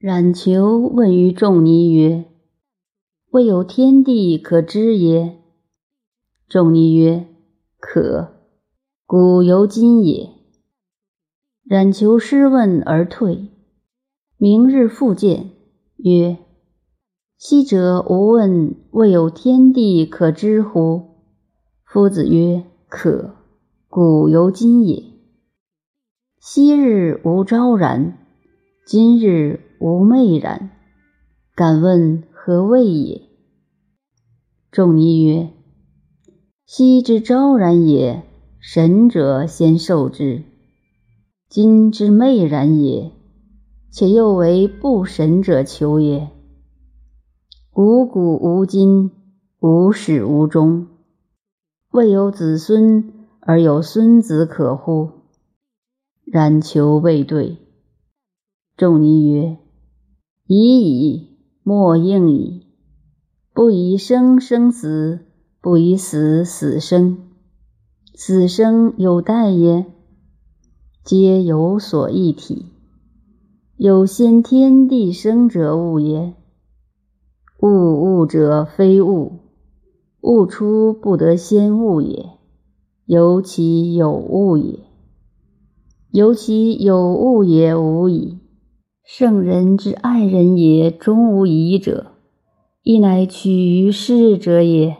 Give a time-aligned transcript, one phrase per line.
[0.00, 2.24] 冉求问于仲尼曰
[3.32, 5.36] ：“未有天地可知也？”
[6.48, 7.26] 仲尼曰
[7.78, 8.32] ：“可，
[9.04, 10.30] 古犹今也。”
[11.68, 13.50] 冉求失问而退。
[14.38, 15.50] 明日复见，
[15.98, 16.38] 曰
[17.36, 21.10] ：“昔者吾问未有天地可知乎？”
[21.84, 23.34] 夫子曰：“可，
[23.90, 25.04] 古犹今也。”
[26.40, 28.19] 昔日无昭然，
[28.92, 30.68] 今日无昧然。
[31.54, 33.22] 敢问何谓也？
[34.72, 35.50] 仲尼曰
[36.66, 38.24] ：“昔之昭然也，
[38.58, 40.42] 神者先受之；
[41.48, 43.12] 今之昧然也，
[43.92, 46.28] 且又为不神者求也。
[47.70, 49.12] 古古无今，
[49.60, 50.88] 无始无终，
[51.92, 55.10] 未有子孙而有孙子可乎？”
[56.26, 57.56] 冉求未对，
[58.80, 59.58] 仲尼曰
[60.48, 62.62] ：“已矣，莫应矣。
[63.52, 65.26] 不以生生死，
[65.60, 67.18] 不以死死生。
[68.14, 69.84] 死生有待耶？
[71.04, 72.68] 皆有所异体。
[73.76, 76.32] 有先天地生者物也。
[77.60, 77.68] 物
[78.00, 79.40] 物者非物，
[80.22, 82.30] 物出不得先物也。
[83.04, 84.78] 由其有物也。”
[86.12, 88.38] 由其有物也无矣。
[89.12, 92.12] 圣人之爱人也，终无疑者，
[92.84, 94.98] 亦乃取于世者也。